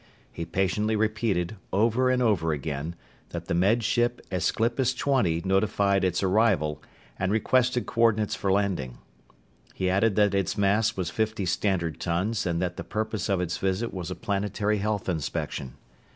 [0.31, 2.95] He patiently repeated, over and over again,
[3.29, 6.81] that the Med Ship Aesclipus Twenty notified its arrival
[7.19, 8.97] and requested coordinates for landing.
[9.75, 13.59] He added that its mass was fifty standard tons and that the purpose of its
[13.59, 15.75] visit was a planetary health inspection.